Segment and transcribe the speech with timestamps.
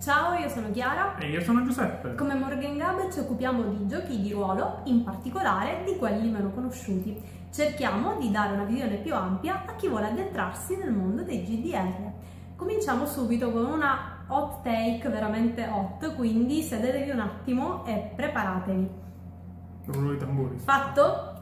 [0.00, 1.16] Ciao, io sono Chiara.
[1.16, 2.14] E io sono Giuseppe.
[2.14, 7.20] Come Morgan Gab ci occupiamo di giochi di ruolo, in particolare di quelli meno conosciuti.
[7.50, 12.12] Cerchiamo di dare una visione più ampia a chi vuole addentrarsi nel mondo dei GDR.
[12.54, 18.90] Cominciamo subito con una hot take veramente hot, quindi sedetevi un attimo e preparatevi.
[19.86, 20.58] Rullo di tamburi.
[20.58, 21.32] Fatto?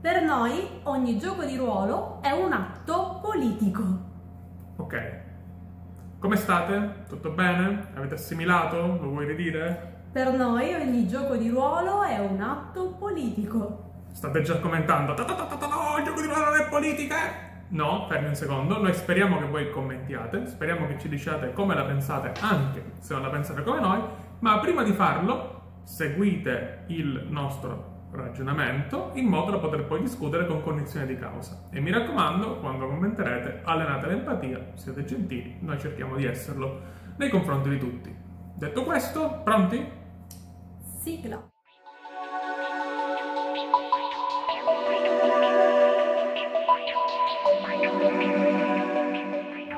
[0.00, 3.82] Per noi ogni gioco di ruolo è un atto politico.
[4.76, 5.30] Ok.
[6.22, 7.06] Come state?
[7.08, 7.88] Tutto bene?
[7.96, 8.76] Avete assimilato?
[8.76, 10.04] Lo vuoi ridire?
[10.12, 14.04] Per noi ogni gioco di ruolo è un atto politico.
[14.12, 15.14] State già commentando.
[15.14, 17.16] Ta ta ta ta ta, no, il gioco di ruolo non è politica!
[17.70, 18.80] No, fermi un secondo.
[18.80, 23.24] Noi speriamo che voi commentiate, speriamo che ci diciate come la pensate, anche se non
[23.24, 24.00] la pensate come noi,
[24.38, 30.62] ma prima di farlo seguite il nostro ragionamento in modo da poter poi discutere con
[30.62, 31.68] cognizione di causa.
[31.70, 36.80] E mi raccomando, quando commenterete, allenate l'empatia, siete gentili, noi cerchiamo di esserlo
[37.16, 38.14] nei confronti di tutti.
[38.54, 39.84] Detto questo, pronti?
[41.00, 41.50] Sigla.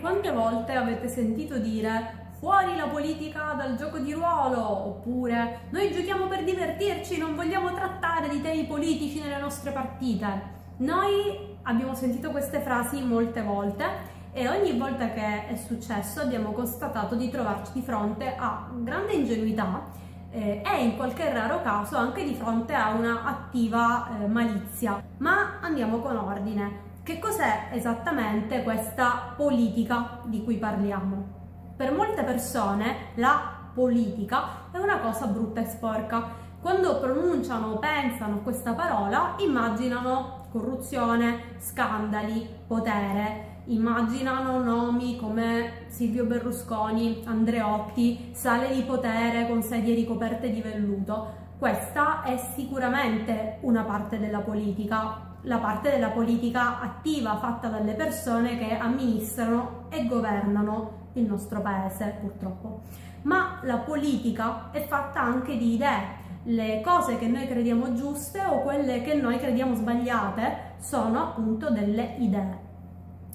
[0.00, 6.28] Quante volte avete sentito dire fuori la politica dal gioco di ruolo oppure noi giochiamo
[6.28, 10.56] per divertirci, non vogliamo trattare di temi politici nelle nostre partite?
[10.78, 17.16] Noi abbiamo sentito queste frasi molte volte e ogni volta che è successo abbiamo constatato
[17.16, 19.86] di trovarci di fronte a grande ingenuità
[20.30, 25.02] eh, e in qualche raro caso anche di fronte a una attiva eh, malizia.
[25.18, 26.86] Ma andiamo con ordine.
[27.02, 31.37] Che cos'è esattamente questa politica di cui parliamo?
[31.78, 36.24] Per molte persone la politica è una cosa brutta e sporca.
[36.60, 47.22] Quando pronunciano o pensano questa parola immaginano corruzione, scandali, potere, immaginano nomi come Silvio Berlusconi,
[47.24, 51.32] Andreotti, sale di potere con sedie ricoperte di velluto.
[51.60, 58.58] Questa è sicuramente una parte della politica, la parte della politica attiva fatta dalle persone
[58.58, 62.82] che amministrano e governano il nostro paese purtroppo.
[63.22, 66.26] Ma la politica è fatta anche di idee.
[66.44, 72.16] Le cose che noi crediamo giuste o quelle che noi crediamo sbagliate sono appunto delle
[72.18, 72.66] idee.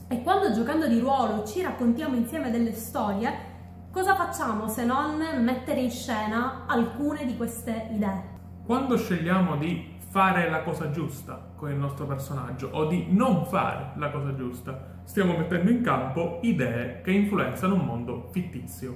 [0.07, 3.51] E quando giocando di ruolo ci raccontiamo insieme delle storie,
[3.91, 8.31] cosa facciamo se non mettere in scena alcune di queste idee?
[8.65, 13.93] Quando scegliamo di fare la cosa giusta con il nostro personaggio o di non fare
[13.95, 14.99] la cosa giusta.
[15.05, 18.95] Stiamo mettendo in campo idee che influenzano un mondo fittizio.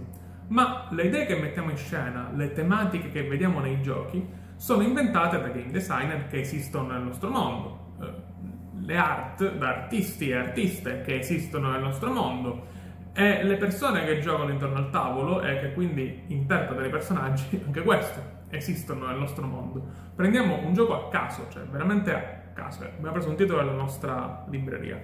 [0.50, 4.24] Ma le idee che mettiamo in scena, le tematiche che vediamo nei giochi,
[4.58, 7.96] sono inventate da game designer che esistono nel nostro mondo.
[8.00, 12.68] Eh, le art da artisti e artiste che esistono nel nostro mondo
[13.14, 17.82] e le persone che giocano intorno al tavolo e che quindi interpretano i personaggi, anche
[17.82, 19.84] questo esistono nel nostro mondo.
[20.16, 22.22] Prendiamo un gioco a caso, cioè veramente a
[22.54, 22.88] caso, eh.
[22.88, 25.00] abbiamo preso un titolo dalla nostra libreria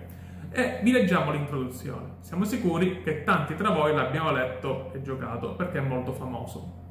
[0.49, 2.15] e vi leggiamo l'introduzione.
[2.19, 6.81] Siamo sicuri che tanti tra voi l'abbiamo letto e giocato perché è molto famoso.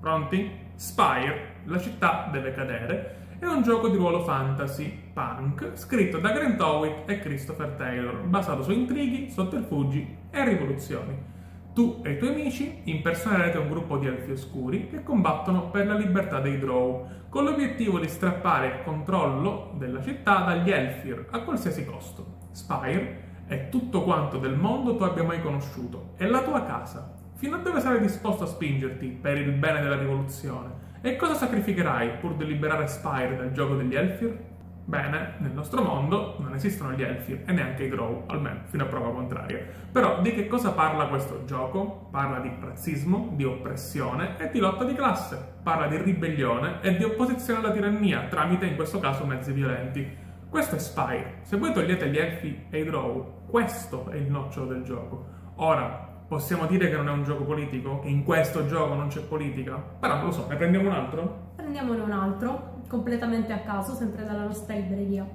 [0.00, 0.70] Pronti?
[0.74, 6.60] Spire, la città deve cadere, è un gioco di ruolo fantasy punk scritto da Grant
[6.60, 11.31] Howitt e Christopher Taylor, basato su intrighi, sotterfugi e rivoluzioni.
[11.74, 15.94] Tu e i tuoi amici impersonerete un gruppo di elfi oscuri che combattono per la
[15.94, 21.86] libertà dei Drow, con l'obiettivo di strappare il controllo della città dagli Elfir a qualsiasi
[21.86, 22.40] costo.
[22.50, 27.10] Spire è tutto quanto del mondo tu abbia mai conosciuto, è la tua casa.
[27.36, 30.90] Fino a dove sarai disposto a spingerti per il bene della rivoluzione?
[31.00, 34.38] E cosa sacrificherai pur di liberare Spire dal gioco degli Elfir?
[34.84, 38.86] Bene, nel nostro mondo non esistono gli elfi e neanche i Drow, almeno fino a
[38.86, 39.64] prova contraria.
[39.92, 42.08] Però di che cosa parla questo gioco?
[42.10, 45.60] Parla di razzismo, di oppressione e di lotta di classe.
[45.62, 50.04] Parla di ribellione e di opposizione alla tirannia tramite in questo caso mezzi violenti.
[50.48, 51.38] Questo è Spire.
[51.42, 55.26] Se voi togliete gli elfi e i Drow, questo è il nocciolo del gioco.
[55.56, 55.86] Ora,
[56.26, 58.00] possiamo dire che non è un gioco politico?
[58.00, 59.76] Che in questo gioco non c'è politica?
[59.76, 61.52] Però non lo so, ne prendiamo un altro?
[61.54, 65.26] Prendiamone un altro completamente a caso, sempre dalla nostra libreria.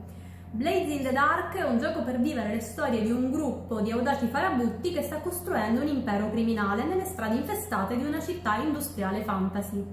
[0.52, 3.92] Blades in the Dark è un gioco per vivere le storie di un gruppo di
[3.92, 9.24] audaci farabutti che sta costruendo un impero criminale nelle strade infestate di una città industriale
[9.24, 9.84] fantasy.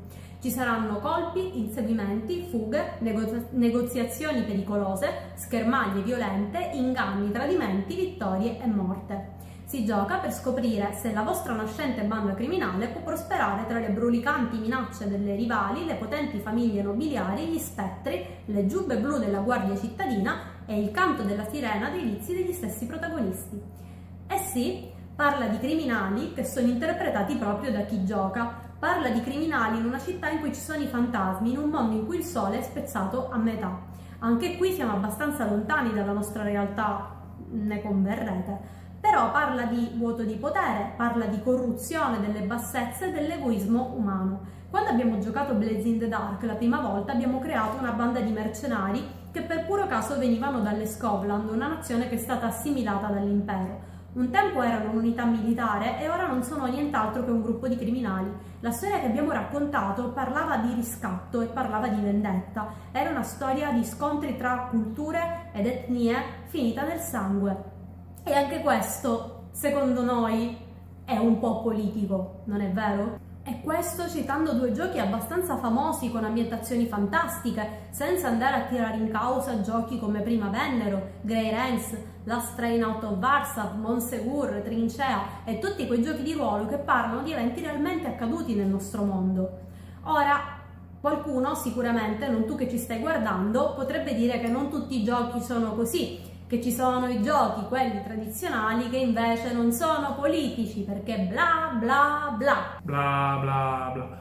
[0.40, 9.32] Ci saranno colpi, inseguimenti, fughe, negozi- negoziazioni pericolose, schermaglie violente, inganni, tradimenti, vittorie e morte.
[9.75, 14.56] Si gioca per scoprire se la vostra nascente banda criminale può prosperare tra le brulicanti
[14.56, 20.62] minacce delle rivali, le potenti famiglie nobiliari, gli spettri, le giubbe blu della guardia cittadina
[20.65, 23.61] e il canto della sirena dei vizi degli stessi protagonisti.
[24.29, 28.55] Eh sì, Parla di criminali che sono interpretati proprio da chi gioca.
[28.79, 31.97] Parla di criminali in una città in cui ci sono i fantasmi, in un mondo
[31.97, 33.76] in cui il sole è spezzato a metà.
[34.21, 38.82] Anche qui siamo abbastanza lontani dalla nostra realtà, ne converrete.
[39.04, 44.40] Però parla di vuoto di potere, parla di corruzione, delle bassezze e dell'egoismo umano.
[44.70, 48.32] Quando abbiamo giocato Blaze in the Dark la prima volta abbiamo creato una banda di
[48.32, 53.78] mercenari che per puro caso venivano dalle Scotland, una nazione che è stata assimilata dall'impero.
[54.14, 58.32] Un tempo erano un'unità militare e ora non sono nient'altro che un gruppo di criminali.
[58.60, 62.72] La storia che abbiamo raccontato parlava di riscatto e parlava di vendetta.
[62.90, 66.16] Era una storia di scontri tra culture ed etnie
[66.46, 67.74] finita nel sangue.
[68.26, 70.56] E anche questo, secondo noi,
[71.05, 73.19] è un po' politico, non è vero?
[73.44, 79.11] E questo citando due giochi abbastanza famosi con ambientazioni fantastiche, senza andare a tirare in
[79.11, 81.94] causa giochi come prima vennero, Grey Rens,
[82.25, 87.23] Last Train Out of Varsat, Monsegur, Trincea e tutti quei giochi di ruolo che parlano
[87.23, 89.59] di eventi realmente accaduti nel nostro mondo.
[90.05, 90.41] Ora,
[90.99, 95.43] qualcuno sicuramente, non tu che ci stai guardando, potrebbe dire che non tutti i giochi
[95.43, 101.26] sono così, che ci sono i giochi, quelli tradizionali, che invece non sono politici, perché
[101.31, 102.79] bla bla bla.
[102.82, 104.19] Bla bla bla.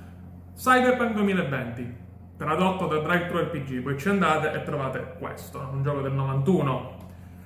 [0.56, 1.96] Cyberpunk 2020,
[2.38, 7.02] tradotto da Drive-Thru RPG, poi ci andate e trovate questo, un gioco del 91.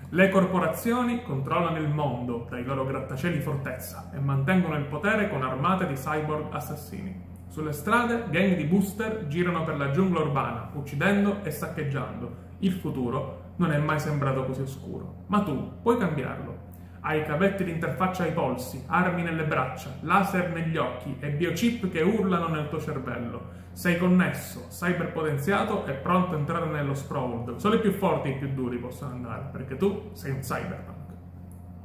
[0.10, 5.88] Le corporazioni controllano il mondo dai loro grattacieli fortezza e mantengono il potere con armate
[5.88, 7.26] di cyborg assassini.
[7.50, 12.46] Sulle strade, gang di booster girano per la giungla urbana, uccidendo e saccheggiando.
[12.60, 15.24] Il futuro non è mai sembrato così oscuro.
[15.28, 16.66] Ma tu puoi cambiarlo.
[17.02, 22.02] Hai cavetti di interfaccia ai polsi, armi nelle braccia, laser negli occhi e biochip che
[22.02, 23.56] urlano nel tuo cervello.
[23.72, 27.60] Sei connesso, cyberpotenziato e pronto a entrare nello sprawl.
[27.60, 31.12] Solo i più forti e i più duri possono andare, perché tu sei un cyberpunk.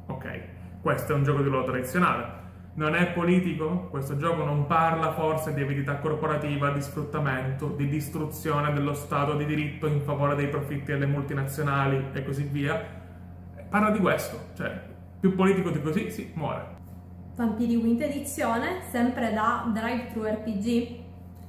[0.07, 0.41] Ok,
[0.81, 2.41] questo è un gioco di ruolo tradizionale
[2.75, 3.87] non è politico?
[3.91, 9.45] Questo gioco non parla forse di avidità corporativa, di sfruttamento, di distruzione dello Stato di
[9.45, 12.83] diritto in favore dei profitti delle multinazionali e così via.
[13.69, 14.81] Parla di questo, cioè
[15.19, 16.81] più politico di così si muore.
[17.35, 21.01] Vampiri Quinta Edizione, sempre da Drive Thru RPG.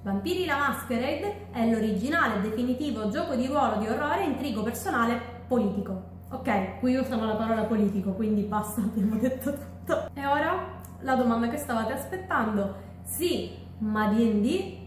[0.02, 5.18] Vampiri la Masquerade è l'originale definitivo gioco di ruolo di orrore e intrigo personale
[5.48, 6.12] politico.
[6.30, 10.10] Ok, qui usano la parola politico, quindi basta, abbiamo detto tutto.
[10.14, 10.73] E ora
[11.04, 12.74] la domanda che stavate aspettando.
[13.04, 14.82] Sì, ma D&D?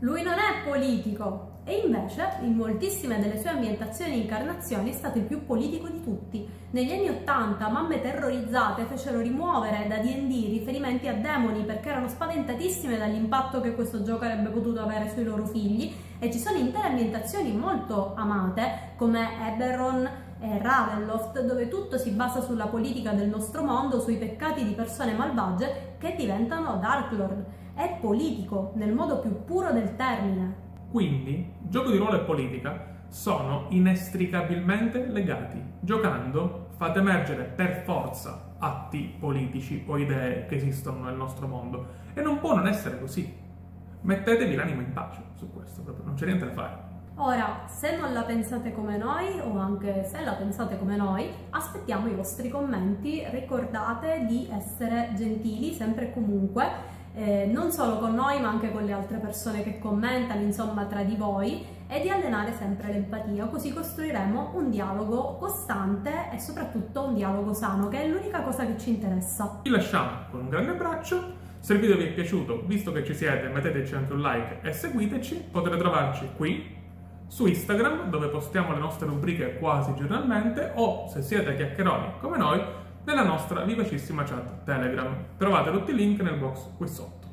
[0.00, 5.18] Lui non è politico e invece in moltissime delle sue ambientazioni e incarnazioni è stato
[5.18, 6.48] il più politico di tutti.
[6.70, 12.96] Negli anni Ottanta mamme terrorizzate fecero rimuovere da D&D riferimenti a demoni perché erano spaventatissime
[12.98, 17.52] dall'impatto che questo gioco avrebbe potuto avere sui loro figli e ci sono intere ambientazioni
[17.52, 20.08] molto amate come Eberron
[20.40, 25.12] e Ravenloft, dove tutto si basa sulla politica del nostro mondo, sui peccati di persone
[25.12, 27.44] malvagie che diventano Dark Lord.
[27.74, 30.68] È politico, nel modo più puro del termine.
[30.90, 35.62] Quindi, gioco di ruolo e politica sono inestricabilmente legati.
[35.80, 41.86] Giocando fate emergere per forza atti politici o idee che esistono nel nostro mondo.
[42.14, 43.32] E non può non essere così.
[44.02, 46.89] Mettetevi l'animo in pace su questo, proprio non c'è niente da fare.
[47.22, 52.08] Ora, se non la pensate come noi o anche se la pensate come noi, aspettiamo
[52.08, 56.66] i vostri commenti, ricordate di essere gentili sempre e comunque,
[57.12, 61.02] eh, non solo con noi ma anche con le altre persone che commentano, insomma tra
[61.02, 67.14] di voi, e di allenare sempre l'empatia, così costruiremo un dialogo costante e soprattutto un
[67.14, 69.60] dialogo sano, che è l'unica cosa che ci interessa.
[69.62, 71.48] Vi lasciamo con un grande abbraccio.
[71.58, 74.72] Se il video vi è piaciuto, visto che ci siete, metteteci anche un like e
[74.72, 75.48] seguiteci.
[75.50, 76.78] Potete trovarci qui
[77.30, 82.60] su Instagram dove postiamo le nostre rubriche quasi giornalmente o se siete chiacchieroni come noi
[83.04, 85.16] nella nostra vivacissima chat Telegram.
[85.38, 87.28] Trovate tutti i link nel box qui sotto.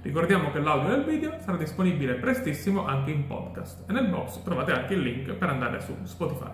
[0.00, 4.72] Ricordiamo che l'audio del video sarà disponibile prestissimo anche in podcast e nel box trovate
[4.72, 6.50] anche il link per andare su Spotify.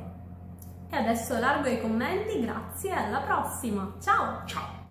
[0.91, 3.95] E adesso largo i commenti, grazie e alla prossima.
[4.01, 4.43] Ciao!
[4.45, 4.87] Ciao!